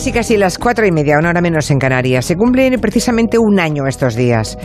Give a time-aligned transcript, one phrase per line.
[0.00, 2.24] Casi casi las cuatro y media, una hora menos en Canarias.
[2.24, 4.56] Se cumple precisamente un año estos días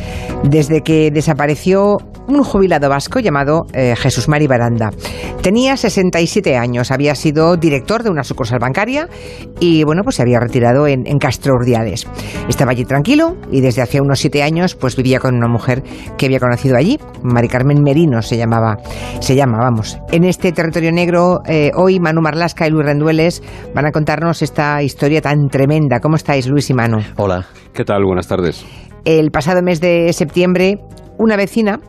[0.46, 4.92] desde que desapareció un jubilado vasco llamado eh, Jesús Mari Baranda.
[5.42, 9.08] Tenía 67 años, había sido director de una sucursal bancaria
[9.60, 12.08] y bueno, pues se había retirado en, en Castro Urdiales.
[12.48, 15.84] Estaba allí tranquilo y desde hace unos siete años pues vivía con una mujer
[16.18, 18.78] que había conocido allí, Mari Carmen Merino se llamaba,
[19.20, 19.98] se llama, vamos.
[20.12, 24.82] En este territorio negro, eh, hoy Manu Marlasca y Luis Rendueles van a contarnos esta
[24.82, 26.00] historia tan tremenda.
[26.00, 27.00] ¿Cómo estáis, Luis y Manu?
[27.18, 27.46] Hola.
[27.74, 28.06] ¿Qué tal?
[28.06, 28.66] Buenas tardes.
[29.04, 30.80] El pasado mes de septiembre,
[31.18, 31.80] una vecina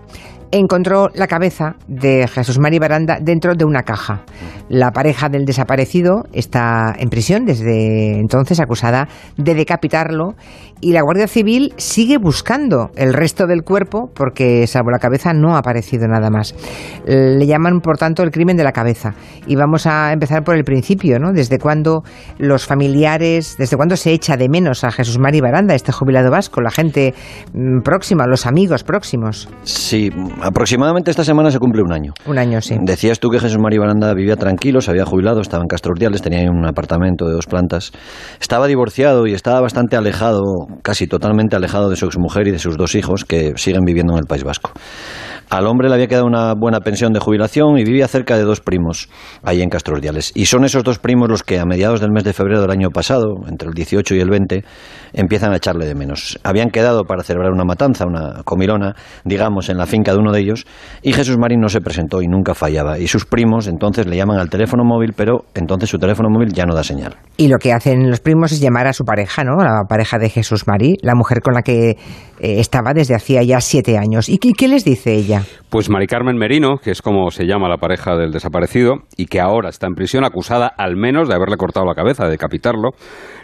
[0.51, 4.23] encontró la cabeza de Jesús Mari Baranda dentro de una caja.
[4.69, 10.35] La pareja del desaparecido está en prisión desde entonces acusada de decapitarlo
[10.81, 15.57] y la Guardia Civil sigue buscando el resto del cuerpo porque salvo la cabeza no
[15.57, 16.55] ha aparecido nada más.
[17.07, 19.15] Le llaman por tanto el crimen de la cabeza
[19.47, 21.33] y vamos a empezar por el principio, ¿no?
[21.33, 22.03] Desde cuándo
[22.39, 26.61] los familiares, desde cuándo se echa de menos a Jesús Mari Baranda, este jubilado vasco,
[26.61, 27.15] la gente
[27.55, 29.49] mm, próxima, los amigos próximos.
[29.63, 30.11] Sí,
[30.43, 32.13] aproximadamente esta semana se cumple un año.
[32.27, 32.77] Un año, sí.
[32.83, 36.23] Decías tú que Jesús Mari Baranda vivía tranquilo, se había jubilado, estaba en Castro Urdiales,
[36.23, 37.93] tenía un apartamento de dos plantas.
[38.41, 40.43] Estaba divorciado y estaba bastante alejado,
[40.83, 44.21] casi totalmente alejado de su exmujer y de sus dos hijos que siguen viviendo en
[44.21, 44.73] el País Vasco.
[45.49, 48.61] Al hombre le había quedado una buena pensión de jubilación y vivía cerca de dos
[48.61, 49.09] primos,
[49.45, 50.33] ahí en Castro Urdiales.
[50.35, 52.91] Y son esos dos primos los que a mediados del mes de febrero del año
[52.91, 54.65] pasado, entre el 18 y el 20,
[55.13, 56.39] empiezan a echarle de menos.
[56.43, 60.41] Habían quedado para celebrar una matanza, una comilona, digamos, en la finca de uno de
[60.41, 60.67] ellos,
[61.03, 62.99] y Jesús Marín no se presentó y nunca fallaba.
[62.99, 66.65] Y sus primos entonces le llaman al teléfono móvil, pero entonces su teléfono móvil ya
[66.67, 67.15] no da señal.
[67.37, 69.63] Y lo que hacen los primos es llamar a su pareja, ¿no?
[69.63, 71.97] La pareja de Jesús Marí, la mujer con la que eh,
[72.41, 74.29] estaba desde hacía ya siete años.
[74.29, 75.36] ¿Y qué les dice ella?
[75.71, 79.41] Pues Mari Carmen Merino, que es como se llama la pareja del desaparecido y que
[79.41, 82.91] ahora está en prisión acusada al menos de haberle cortado la cabeza, de decapitarlo,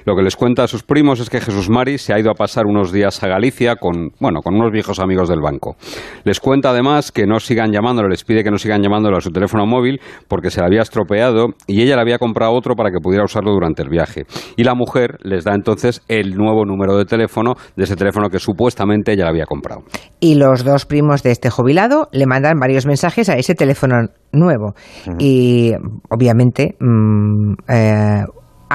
[0.04, 2.34] lo que les cuenta a sus primos es que Jesús Mari se ha ido a
[2.34, 5.76] pasar unos días a Galicia con, bueno, con unos viejos amigos del banco.
[6.24, 9.30] Les cuenta además que no sigan llamándolo, les pide que no sigan llamándolo a su
[9.30, 12.98] teléfono móvil porque se le había estropeado y ella le había comprado otro para que
[13.00, 14.24] pudiera usarlo durante el viaje.
[14.56, 18.38] Y la mujer les da entonces el nuevo número de teléfono de ese teléfono que
[18.38, 19.82] supuestamente ella le había comprado.
[20.20, 21.81] Y los dos primos de este jubilado
[22.12, 24.74] le mandan varios mensajes a ese teléfono nuevo.
[25.18, 25.72] Y
[26.08, 28.24] obviamente mm, eh,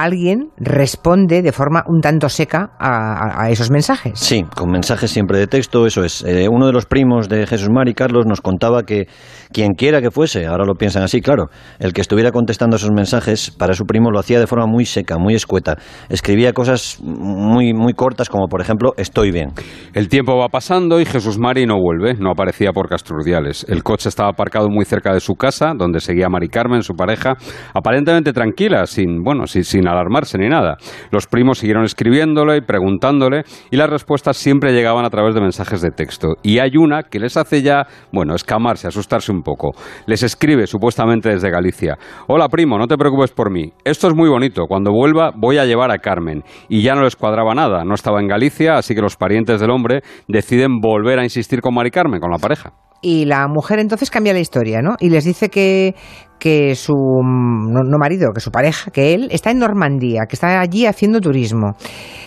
[0.02, 4.18] alguien responde de forma un tanto seca a, esos mensajes.
[4.18, 6.22] Sí, con mensajes siempre de texto, eso es.
[6.22, 9.08] Eh, uno de los primos de Jesús Mari, Carlos, nos contaba que
[9.52, 11.46] quien quiera que fuese, ahora lo piensan así, claro,
[11.78, 15.18] el que estuviera contestando esos mensajes, para su primo lo hacía de forma muy seca,
[15.18, 15.76] muy escueta.
[16.08, 19.50] Escribía cosas muy, muy cortas, como por ejemplo, estoy bien.
[19.94, 23.66] El tiempo va pasando y Jesús Mari no vuelve, no aparecía por Castrurdiales.
[23.68, 27.34] El coche estaba aparcado muy cerca de su casa, donde seguía Mari Carmen, su pareja,
[27.74, 30.76] aparentemente tranquila, sin, bueno, sin, sin alarmarse ni nada.
[31.10, 35.80] Los primos siguieron escribiéndole y preguntándole y las respuestas siempre llegaban a través de mensajes
[35.80, 36.36] de texto.
[36.42, 39.72] Y hay una que les hace ya, bueno, escamarse, asustarse un poco.
[40.06, 41.98] Les escribe supuestamente desde Galicia.
[42.26, 43.72] Hola primo, no te preocupes por mí.
[43.84, 44.66] Esto es muy bonito.
[44.66, 46.42] Cuando vuelva voy a llevar a Carmen.
[46.68, 47.84] Y ya no les cuadraba nada.
[47.84, 51.74] No estaba en Galicia, así que los parientes del hombre deciden volver a insistir con
[51.74, 52.72] Mari Carmen, con la pareja.
[53.00, 54.96] Y la mujer entonces cambia la historia, ¿no?
[54.98, 55.94] Y les dice que,
[56.38, 60.34] que su, mm, no, no marido, que su pareja, que él está en Normandía, que
[60.34, 61.76] está allí haciendo turismo.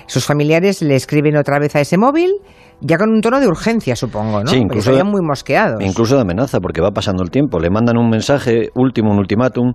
[0.05, 2.31] Sus familiares le escriben otra vez a ese móvil,
[2.81, 4.47] ya con un tono de urgencia, supongo, ¿no?
[4.47, 5.81] Sí, incluso muy mosqueados.
[5.81, 7.59] Incluso de amenaza, porque va pasando el tiempo.
[7.59, 9.73] Le mandan un mensaje último, un ultimátum,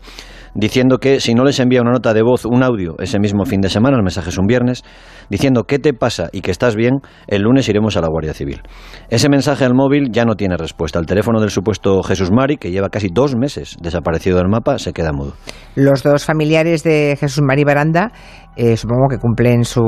[0.55, 3.61] diciendo que si no les envía una nota de voz, un audio, ese mismo fin
[3.61, 4.83] de semana, el mensaje es un viernes,
[5.31, 8.63] diciendo qué te pasa y que estás bien, el lunes iremos a la Guardia Civil.
[9.09, 10.99] Ese mensaje al móvil ya no tiene respuesta.
[10.99, 14.93] El teléfono del supuesto Jesús Mari, que lleva casi dos meses desaparecido del mapa, se
[14.93, 15.35] queda mudo.
[15.75, 18.13] Los dos familiares de Jesús Mari Baranda,
[18.57, 19.83] eh, supongo que cumplen su,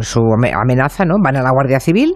[0.00, 1.16] su ame- amenaza, ¿no?
[1.22, 2.14] Van a la Guardia Civil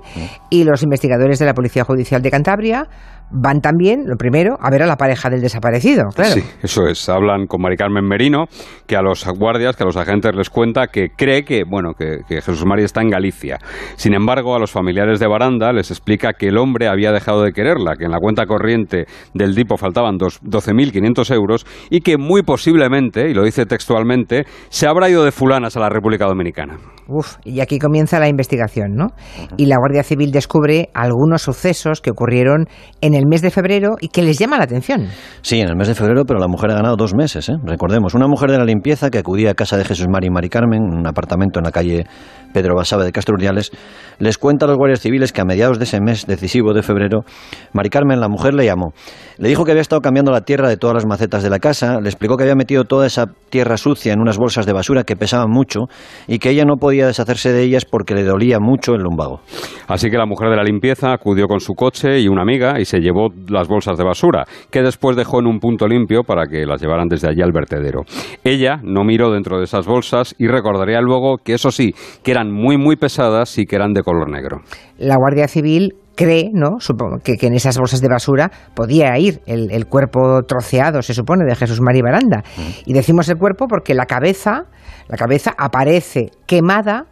[0.51, 2.87] y los investigadores de la Policía Judicial de Cantabria
[3.31, 6.35] van también, lo primero, a ver a la pareja del desaparecido, claro.
[6.35, 7.09] Sí, eso es.
[7.09, 8.45] Hablan con Mari Carmen Merino,
[8.87, 12.19] que a los guardias, que a los agentes les cuenta que cree que, bueno, que,
[12.29, 13.59] que Jesús María está en Galicia.
[13.97, 17.53] Sin embargo, a los familiares de Baranda les explica que el hombre había dejado de
[17.53, 22.43] quererla, que en la cuenta corriente del DIPO faltaban dos- 12.500 euros y que muy
[22.43, 26.79] posiblemente, y lo dice textualmente, se habrá ido de fulanas a la República Dominicana.
[27.09, 29.09] Uf, y aquí comienza la investigación, ¿no?
[29.57, 32.67] Y la Guardia Civil descubre algunos sucesos que ocurrieron
[33.01, 35.09] en el mes de febrero y que les llama la atención.
[35.43, 37.55] Sí, en el mes de febrero, pero la mujer ha ganado dos meses, ¿eh?
[37.65, 38.15] recordemos.
[38.15, 40.83] Una mujer de la limpieza que acudía a casa de Jesús Mari y Mari Carmen,
[40.83, 42.07] en un apartamento en la calle
[42.53, 43.71] Pedro Basabe de Castro Urdiales,
[44.19, 47.25] les cuenta a los guardias civiles que a mediados de ese mes decisivo de febrero,
[47.73, 48.93] Mari Carmen, la mujer, le llamó.
[49.39, 52.01] Le dijo que había estado cambiando la tierra de todas las macetas de la casa,
[52.01, 55.17] le explicó que había metido toda esa tierra sucia en unas bolsas de basura que
[55.17, 55.81] pesaban mucho
[56.27, 59.41] y que ella no podía deshacerse de ellas porque le dolía mucho el lumbago.
[59.89, 62.85] Así que la mujer de la limpieza acudió con su coche y una amiga y
[62.85, 66.67] se llevó las bolsas de basura, que después dejó en un punto limpio para que
[66.67, 68.03] las llevaran desde allí al vertedero.
[68.45, 72.53] Ella no miró dentro de esas bolsas y recordaría luego que eso sí, que eran
[72.53, 74.61] muy muy pesadas y que eran de color negro.
[74.99, 76.81] La Guardia Civil cree, ¿no?
[76.81, 81.55] Supongo que, en esas bolsas de basura podía ir el, cuerpo troceado, se supone, de
[81.55, 82.43] Jesús María Baranda.
[82.57, 82.91] Mm.
[82.91, 84.65] Y decimos el cuerpo porque la cabeza,
[85.09, 87.07] la cabeza aparece quemada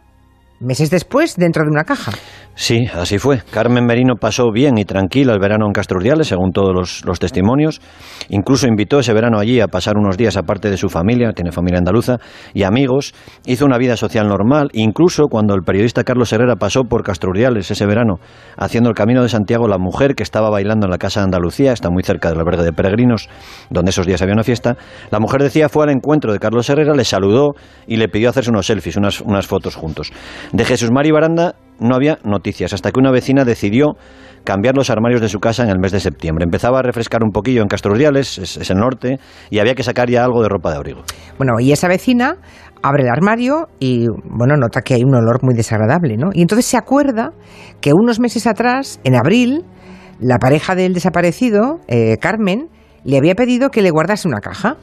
[0.59, 2.11] meses después dentro de una caja.
[2.57, 3.41] Sí, así fue.
[3.51, 7.81] Carmen Merino pasó bien y tranquila el verano en Castro Urdiales, según todos los, testimonios.
[8.29, 11.79] Incluso invitó ese verano allí a pasar unos días aparte de su familia, tiene familia
[11.79, 12.17] andaluza,
[12.53, 13.13] y amigos.
[13.45, 14.69] Hizo una vida social normal.
[14.71, 18.19] Incluso cuando el periodista Carlos Herrera pasó por Castro Urdiales ese verano,
[18.55, 21.73] haciendo el camino de Santiago, la mujer que estaba bailando en la Casa de Andalucía,
[21.73, 23.27] está muy cerca del albergue de peregrinos,
[23.69, 24.77] donde esos días había una fiesta,
[25.11, 27.51] la mujer decía fue al encuentro de Carlos Herrera, le saludó
[27.85, 30.13] y le pidió hacerse unos selfies, unas, unas fotos juntos.
[30.53, 33.93] De Jesús Mari Baranda no había noticias, hasta que una vecina decidió
[34.43, 36.43] cambiar los armarios de su casa en el mes de septiembre.
[36.43, 39.17] Empezaba a refrescar un poquillo en Castrodiales, es, es el norte,
[39.49, 41.01] y había que sacar ya algo de ropa de abrigo.
[41.37, 42.37] Bueno, y esa vecina
[42.83, 46.29] abre el armario y, bueno, nota que hay un olor muy desagradable, ¿no?
[46.33, 47.31] Y entonces se acuerda
[47.81, 49.63] que unos meses atrás, en abril,
[50.19, 52.69] la pareja del desaparecido, eh, Carmen,
[53.03, 54.77] le había pedido que le guardase una caja.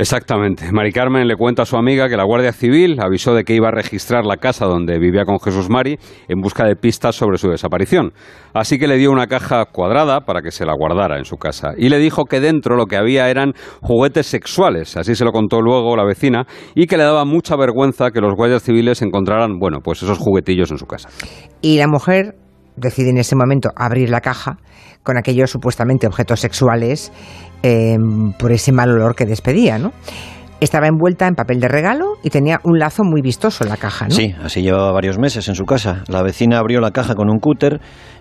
[0.00, 0.72] Exactamente.
[0.72, 3.68] Mari Carmen le cuenta a su amiga que la Guardia Civil avisó de que iba
[3.68, 7.50] a registrar la casa donde vivía con Jesús Mari en busca de pistas sobre su
[7.50, 8.14] desaparición.
[8.54, 11.72] Así que le dio una caja cuadrada para que se la guardara en su casa.
[11.76, 13.52] Y le dijo que dentro lo que había eran
[13.82, 18.10] juguetes sexuales, así se lo contó luego la vecina, y que le daba mucha vergüenza
[18.10, 21.10] que los guardias civiles encontraran, bueno, pues esos juguetillos en su casa.
[21.60, 22.36] Y la mujer
[22.76, 24.56] decide en ese momento abrir la caja
[25.02, 27.12] con aquellos supuestamente objetos sexuales
[27.62, 29.92] Em, por ese mal olor que despedía, ¿no?
[30.60, 34.08] Estaba envuelta en papel de regalo y tenía un lazo muy vistoso en la caja,
[34.08, 34.14] ¿no?
[34.14, 36.02] Sí, así llevaba varios meses en su casa.
[36.08, 37.80] La vecina abrió la caja con un cúter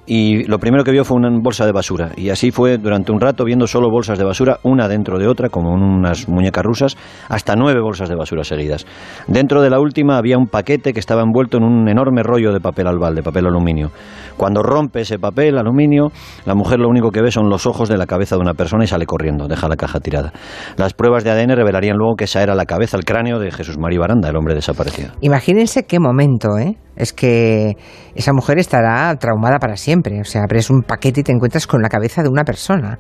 [0.10, 2.14] y lo primero que vio fue una bolsa de basura.
[2.18, 5.50] Y así fue durante un rato viendo solo bolsas de basura, una dentro de otra,
[5.50, 6.98] como unas muñecas rusas,
[7.30, 8.88] hasta nueve bolsas de basura seguidas.
[9.28, 12.60] Dentro de la última había un paquete que estaba envuelto en un enorme rollo de
[12.60, 13.92] papel albal, de papel aluminio.
[14.36, 16.08] Cuando rompe ese papel aluminio,
[16.44, 18.86] la mujer lo único que ve son los ojos de la cabeza de una persona
[18.86, 20.34] y sale corriendo, deja la caja tirada.
[20.76, 23.78] Las pruebas de ADN revelarían luego que esa era la cabeza, el cráneo de Jesús
[23.78, 25.12] María Baranda, el hombre desaparecido.
[25.22, 26.78] Imagínense qué momento, ¿eh?
[27.00, 27.78] Es que
[28.14, 30.22] esa mujer estará traumada para siempre.
[30.22, 33.00] O sea, abres un paquete y te encuentras con la cabeza de una persona.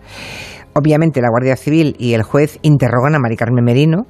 [0.73, 4.05] Obviamente la Guardia Civil y el juez interrogan a Mari Carmen Merino,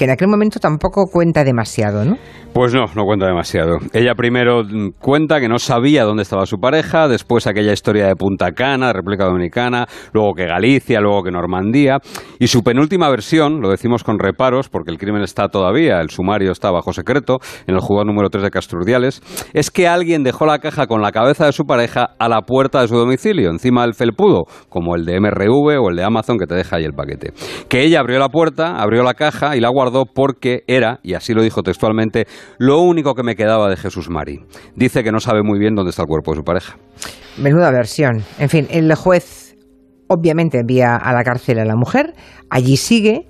[0.00, 2.16] que en aquel momento tampoco cuenta demasiado, ¿no?
[2.54, 3.76] Pues no, no cuenta demasiado.
[3.92, 4.62] Ella primero
[4.98, 9.26] cuenta que no sabía dónde estaba su pareja, después aquella historia de Punta Cana, República
[9.26, 11.98] Dominicana, luego que Galicia, luego que Normandía,
[12.38, 16.50] y su penúltima versión, lo decimos con reparos, porque el crimen está todavía, el sumario
[16.50, 17.36] está bajo secreto,
[17.66, 19.22] en el juzgado número 3 de Casturdiales,
[19.52, 22.80] es que alguien dejó la caja con la cabeza de su pareja a la puerta
[22.80, 26.46] de su domicilio, encima del felpudo, como el de MRV o el de Amazon que
[26.46, 27.32] te deja ahí el paquete.
[27.68, 31.34] Que ella abrió la puerta, abrió la caja y la guardó porque era, y así
[31.34, 32.26] lo dijo textualmente,
[32.58, 34.40] lo único que me quedaba de Jesús Mari.
[34.76, 36.76] Dice que no sabe muy bien dónde está el cuerpo de su pareja.
[37.38, 38.22] Menuda versión.
[38.38, 39.56] En fin, el juez
[40.08, 42.14] obviamente envía a la cárcel a la mujer,
[42.50, 43.26] allí sigue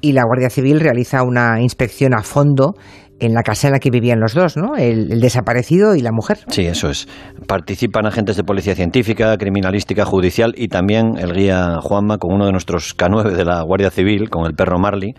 [0.00, 2.74] y la Guardia Civil realiza una inspección a fondo
[3.20, 4.74] en la casa en la que vivían los dos, ¿no?
[4.76, 6.38] El, el, desaparecido y la mujer.
[6.48, 7.06] Sí, eso es.
[7.46, 12.52] Participan agentes de policía científica, criminalística, judicial y también el guía Juanma con uno de
[12.52, 15.14] nuestros K9 de la Guardia Civil, con el perro Marley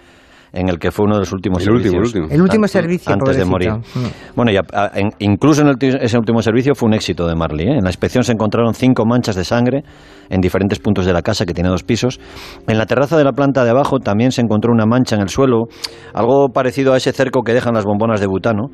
[0.53, 1.93] en el que fue uno de los últimos el servicios.
[1.93, 2.35] Último, el último.
[2.35, 3.11] El último servicio.
[3.11, 3.71] Antes de morir.
[3.71, 4.35] Mm.
[4.35, 7.67] Bueno, y incluso en ese último servicio fue un éxito de Marley.
[7.67, 7.77] ¿eh?
[7.77, 9.83] En la inspección se encontraron cinco manchas de sangre
[10.29, 12.19] en diferentes puntos de la casa, que tiene dos pisos.
[12.67, 15.29] En la terraza de la planta de abajo también se encontró una mancha en el
[15.29, 15.63] suelo,
[16.13, 18.67] algo parecido a ese cerco que dejan las bombonas de butano,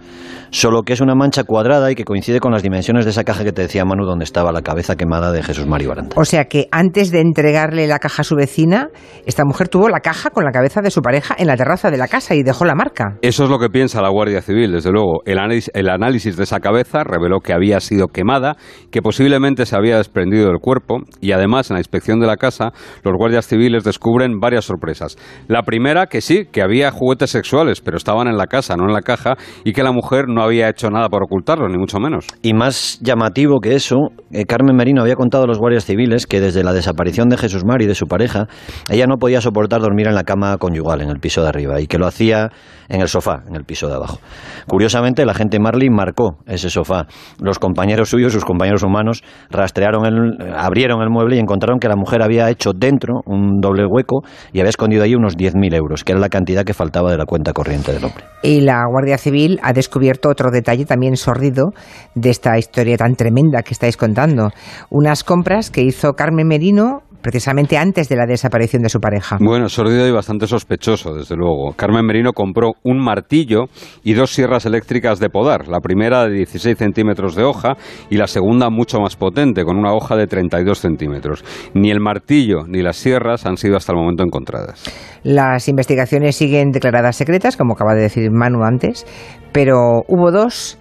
[0.49, 3.45] solo que es una mancha cuadrada y que coincide con las dimensiones de esa caja
[3.45, 6.15] que te decía Manu, donde estaba la cabeza quemada de Jesús Mario Baranda.
[6.17, 8.89] O sea que antes de entregarle la caja a su vecina,
[9.25, 11.91] esta mujer tuvo la caja con la cabeza de su pareja en la terraza terraza
[11.91, 13.17] de la casa y dejó la marca.
[13.21, 15.21] Eso es lo que piensa la Guardia Civil, desde luego.
[15.25, 18.57] El análisis, el análisis de esa cabeza reveló que había sido quemada,
[18.89, 22.71] que posiblemente se había desprendido del cuerpo y además en la inspección de la casa
[23.03, 25.15] los guardias civiles descubren varias sorpresas.
[25.47, 28.93] La primera, que sí, que había juguetes sexuales, pero estaban en la casa, no en
[28.93, 32.25] la caja, y que la mujer no había hecho nada por ocultarlo, ni mucho menos.
[32.41, 36.41] Y más llamativo que eso, eh, Carmen Merino había contado a los guardias civiles que
[36.41, 38.47] desde la desaparición de Jesús Mari y de su pareja,
[38.89, 41.87] ella no podía soportar dormir en la cama conyugal, en el piso de arriba, y
[41.87, 42.49] que lo hacía
[42.89, 44.19] en el sofá, en el piso de abajo.
[44.67, 47.05] Curiosamente, la gente Marley marcó ese sofá.
[47.39, 51.95] Los compañeros suyos, sus compañeros humanos, rastrearon el, abrieron el mueble y encontraron que la
[51.95, 56.13] mujer había hecho dentro un doble hueco y había escondido ahí unos 10.000 euros, que
[56.13, 58.23] era la cantidad que faltaba de la cuenta corriente del hombre.
[58.41, 61.73] Y la Guardia Civil ha descubierto otro detalle también sordido
[62.15, 64.49] de esta historia tan tremenda que estáis contando.
[64.89, 69.37] Unas compras que hizo Carmen Merino precisamente antes de la desaparición de su pareja.
[69.39, 71.73] Bueno, sordido y bastante sospechoso, desde luego.
[71.75, 73.65] Carmen Merino compró un martillo
[74.03, 77.75] y dos sierras eléctricas de podar, la primera de 16 centímetros de hoja
[78.09, 81.43] y la segunda mucho más potente, con una hoja de 32 centímetros.
[81.73, 84.83] Ni el martillo ni las sierras han sido hasta el momento encontradas.
[85.23, 89.05] Las investigaciones siguen declaradas secretas, como acaba de decir Manu antes,
[89.51, 90.77] pero hubo dos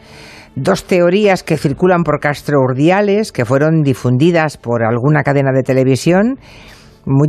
[0.61, 6.39] dos teorías que circulan por Castro Urdiales, que fueron difundidas por alguna cadena de televisión
[7.09, 7.29] muy,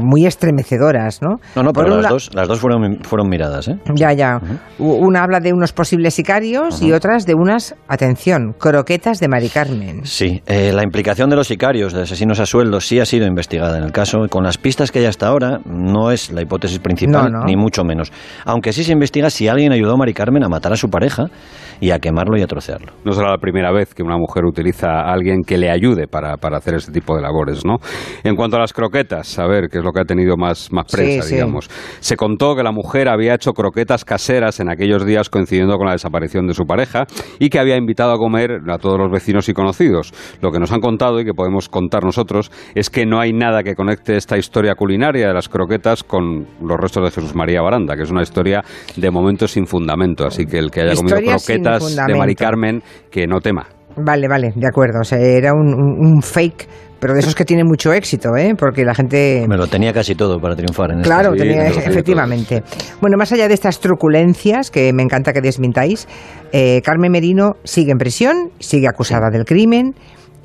[0.00, 1.36] muy, estremecedoras, ¿no?
[1.54, 3.76] No, no, pero las, dos, las dos fueron, fueron miradas, ¿eh?
[3.94, 4.40] Ya, ya.
[4.78, 10.04] Una habla de unos posibles sicarios y otras de unas, atención, croquetas de Mari Carmen.
[10.04, 13.76] Sí, eh, la implicación de los sicarios, de asesinos a sueldo, sí ha sido investigada
[13.76, 14.26] en el caso.
[14.30, 18.10] Con las pistas que hay hasta ahora, no es la hipótesis principal, ni mucho menos.
[18.44, 21.26] Aunque sí se investiga si alguien ayudó a Mari Carmen a matar a su pareja
[21.80, 22.92] y a quemarlo y a trocearlo.
[23.04, 26.36] No será la primera vez que una mujer utiliza a alguien que le ayude para,
[26.36, 27.78] para hacer este tipo de labores, ¿no?
[28.22, 30.86] En cuanto a las croquetas, a ver, qué es lo que ha tenido más, más
[30.90, 31.68] prensa, digamos.
[32.00, 35.92] Se contó que la mujer había hecho croquetas caseras en aquellos días coincidiendo con la
[35.92, 37.06] desaparición de su pareja
[37.38, 40.12] y que había invitado a comer a todos los vecinos y conocidos.
[40.40, 43.62] Lo que nos han contado y que podemos contar nosotros es que no hay nada
[43.62, 47.96] que conecte esta historia culinaria de las croquetas con los restos de Jesús María Baranda,
[47.96, 48.62] que es una historia
[48.96, 50.26] de momento sin fundamento.
[50.26, 53.66] Así que el que haya comido croquetas de Mari Carmen, que no tema.
[53.96, 55.00] Vale, vale, de acuerdo.
[55.00, 56.68] O sea, era un, fake
[57.02, 58.54] pero de esos que tienen mucho éxito, ¿eh?
[58.56, 59.44] porque la gente...
[59.48, 62.62] Me lo tenía casi todo para triunfar en este Claro, tenía, efectivamente.
[63.00, 66.06] Bueno, más allá de estas truculencias, que me encanta que desmintáis,
[66.52, 69.96] eh, Carmen Merino sigue en prisión, sigue acusada del crimen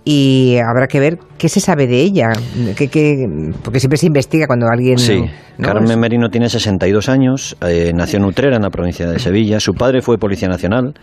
[0.03, 2.31] y habrá que ver qué se sabe de ella,
[3.63, 4.97] porque siempre se investiga cuando alguien...
[4.97, 5.25] Sí,
[5.61, 9.73] Carmen Merino tiene 62 años, eh, nació en Utrera, en la provincia de Sevilla, su
[9.75, 10.95] padre fue policía nacional,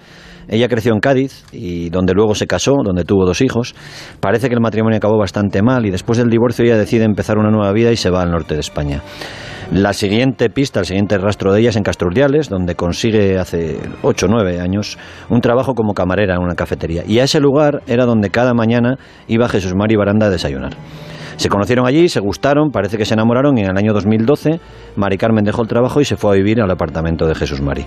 [0.49, 3.75] ella creció en Cádiz y donde luego se casó, donde tuvo dos hijos.
[4.21, 7.51] Parece que el matrimonio acabó bastante mal y después del divorcio ella decide empezar una
[7.51, 9.03] nueva vida y se va al norte de España.
[9.73, 14.27] La siguiente pista, el siguiente rastro de ella es en Castrurdiales, donde consigue hace 8
[14.27, 14.99] o 9 años
[15.31, 17.03] un trabajo como camarera en una cafetería.
[17.07, 20.75] Y a ese lugar era donde cada mañana iba Jesús Mari Baranda a desayunar.
[21.37, 24.61] Se conocieron allí, se gustaron, parece que se enamoraron y en el año 2012
[24.97, 27.85] Mari Carmen dejó el trabajo y se fue a vivir al apartamento de Jesús Mari.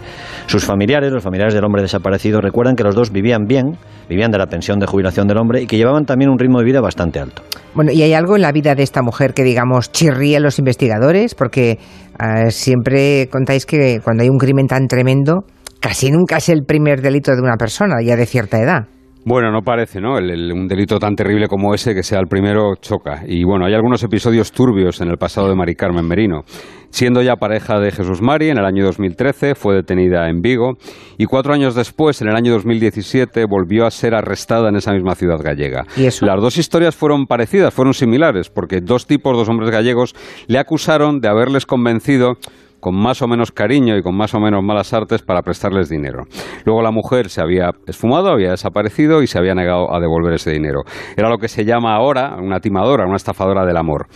[0.48, 3.78] Sus familiares, los familiares del hombre desaparecido, recuerdan que los dos vivían bien,
[4.10, 6.66] vivían de la pensión de jubilación del hombre y que llevaban también un ritmo de
[6.66, 7.42] vida bastante alto.
[7.74, 10.58] Bueno, ¿y hay algo en la vida de esta mujer que, digamos, chirría a los
[10.60, 11.36] investigadores?
[11.36, 15.46] Porque eh, siempre contáis que cuando hay un crimen tan tremendo,
[15.80, 18.88] casi nunca es el primer delito de una persona ya de cierta edad.
[19.26, 20.16] Bueno, no parece, ¿no?
[20.16, 23.24] un delito tan terrible como ese que sea el primero choca.
[23.28, 26.44] Y bueno, hay algunos episodios turbios en el pasado de Mari Carmen Merino.
[26.90, 30.78] Siendo ya pareja de Jesús Mari, en el año 2013 fue detenida en Vigo
[31.18, 35.16] y cuatro años después, en el año 2017, volvió a ser arrestada en esa misma
[35.16, 35.86] ciudad gallega.
[35.98, 40.16] Las dos historias fueron parecidas, fueron similares, porque dos tipos, dos hombres gallegos,
[40.48, 42.38] le acusaron de haberles convencido
[42.80, 46.24] con más o menos cariño y con más o menos malas artes para prestarles dinero.
[46.66, 50.52] Luego la mujer se había esfumado, había desaparecido y se había negado a devolver ese
[50.52, 50.82] dinero.
[51.16, 54.08] Era lo que se llama ahora una timadora, una estafadora del amor,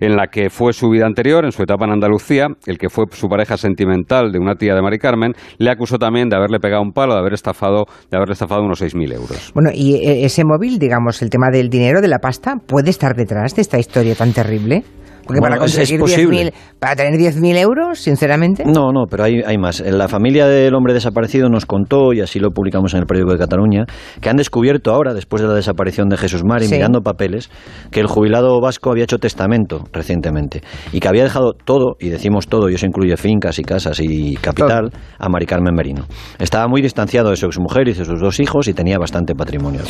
[0.00, 3.04] en la que fue su vida anterior, en su etapa en Andalucía, el que fue
[3.10, 6.82] su pareja sentimental de una tía de Mari Carmen, le acusó también de haberle pegado
[6.82, 9.52] un palo, de haber estafado, de haberle estafado unos 6.000 euros.
[9.54, 13.14] Bueno, y eh, ese móvil, digamos, el tema del dinero, de la pasta, ¿puede estar
[13.14, 14.84] detrás de esta historia tan terrible?
[15.26, 18.64] Porque para conseguir es, para tener 10.000 euros, sinceramente.
[18.64, 19.80] No, no, pero hay, hay más.
[19.80, 23.38] La familia del hombre desaparecido nos contó, y así lo publicamos en el periódico de
[23.38, 23.84] Cataluña,
[24.20, 27.50] que han descubierto ahora, después de la desaparición de Jesús Mari, mirando papeles,
[27.90, 32.46] que el jubilado vasco había hecho testamento recientemente y que había dejado todo, y decimos
[32.46, 36.04] todo, y eso incluye fincas y casas y capital, a Mari Carmen Merino.
[36.38, 39.80] Estaba muy distanciado de su exmujer y de sus dos hijos y tenía bastante patrimonio,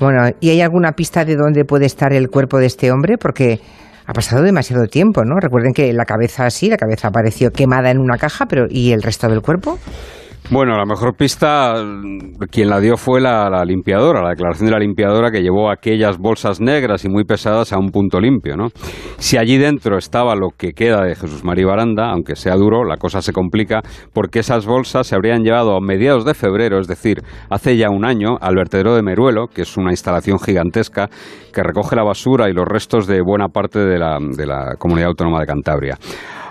[0.00, 3.18] bueno, ¿y hay alguna pista de dónde puede estar el cuerpo de este hombre?
[3.18, 3.60] Porque
[4.06, 5.38] ha pasado demasiado tiempo, ¿no?
[5.40, 9.02] Recuerden que la cabeza sí, la cabeza apareció quemada en una caja, pero ¿y el
[9.02, 9.78] resto del cuerpo?
[10.50, 11.74] Bueno, la mejor pista,
[12.50, 16.60] quien la dio fue la, limpiadora, la declaración de la limpiadora que llevó aquellas bolsas
[16.60, 18.68] negras y muy pesadas a un punto limpio, ¿no?
[19.16, 22.96] Si allí dentro estaba lo que queda de Jesús María Baranda, aunque sea duro, la
[22.96, 23.80] cosa se complica
[24.12, 28.04] porque esas bolsas se habrían llevado a mediados de febrero, es decir, hace ya un
[28.04, 31.08] año, al vertedero de Meruelo, que es una instalación gigantesca
[31.54, 35.08] que recoge la basura y los restos de buena parte de la, de la comunidad
[35.08, 35.98] autónoma de Cantabria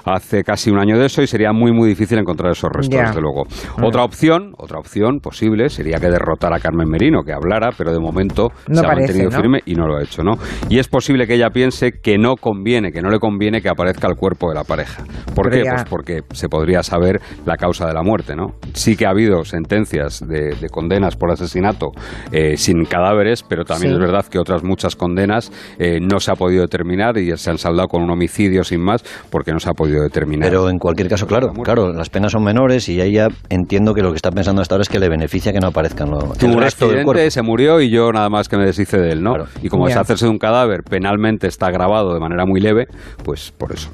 [0.05, 3.21] hace casi un año de eso y sería muy muy difícil encontrar esos restos, desde
[3.21, 3.43] luego.
[3.83, 7.99] Otra opción, otra opción posible sería que derrotara a Carmen Merino, que hablara, pero de
[7.99, 10.33] momento se ha mantenido firme y no lo ha hecho, ¿no?
[10.69, 14.07] Y es posible que ella piense que no conviene, que no le conviene que aparezca
[14.07, 15.03] el cuerpo de la pareja.
[15.33, 15.63] ¿Por qué?
[15.67, 18.53] Pues porque se podría saber la causa de la muerte, ¿no?
[18.73, 21.91] Sí que ha habido sentencias de, condenas por asesinato
[22.31, 26.35] eh, sin cadáveres, pero también es verdad que otras muchas condenas eh, no se ha
[26.35, 29.73] podido determinar y se han saldado con un homicidio sin más porque no se ha
[29.73, 30.49] podido determinar.
[30.49, 33.27] Pero en cualquier caso, claro, claro, las penas son menores y ella
[33.71, 36.09] entiendo que lo que está pensando hasta ahora es que le beneficia que no aparezcan
[36.11, 37.31] los el resto del cuerpo.
[37.31, 39.35] se murió y yo nada más que me deshice de él, ¿no?
[39.63, 42.87] Y como es hacerse de un cadáver, penalmente está grabado de manera muy leve,
[43.23, 43.89] pues por eso.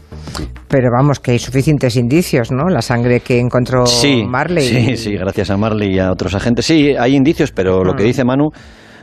[0.67, 2.69] Pero vamos, que hay suficientes indicios, ¿no?
[2.69, 3.83] La sangre que encontró
[4.27, 4.63] Marley.
[4.63, 6.65] Sí, sí, gracias a Marley y a otros agentes.
[6.65, 8.49] Sí, hay indicios, pero lo que dice Manu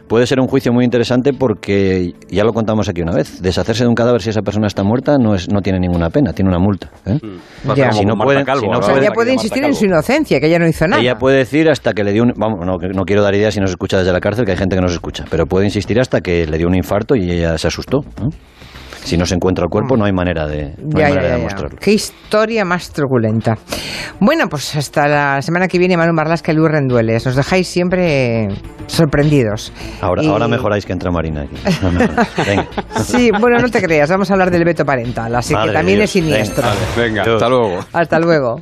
[0.09, 3.89] puede ser un juicio muy interesante porque, ya lo contamos aquí una vez, deshacerse de
[3.89, 6.59] un cadáver si esa persona está muerta no, es, no tiene ninguna pena, tiene una
[6.59, 6.91] multa.
[7.07, 7.19] ¿eh?
[7.23, 7.93] Mm.
[7.93, 11.03] Si no puede, ella puede insistir en su inocencia, que ella no hizo nada.
[11.03, 12.33] Ella puede decir hasta que le dio un...
[12.37, 14.59] Vamos, no, no quiero dar ideas si no se escucha desde la cárcel, que hay
[14.59, 17.31] gente que no se escucha, pero puede insistir hasta que le dio un infarto y
[17.31, 18.01] ella se asustó.
[19.05, 21.79] Si no se encuentra el cuerpo, no hay manera de, demostrarlo.
[21.79, 23.57] Qué historia más truculenta.
[24.19, 27.27] Bueno, pues hasta la semana que viene, Manu Marlasca y Luis Rendueles.
[27.27, 28.49] Nos dejáis siempre
[28.87, 29.73] sorprendidos.
[30.01, 31.57] Ahora, ahora mejoráis que entra Marina aquí.
[33.05, 34.09] sí, bueno, no te creas.
[34.09, 36.67] Vamos a hablar del veto parental, así que también es siniestro.
[36.97, 37.81] venga hasta luego.
[37.93, 38.53] Hasta luego.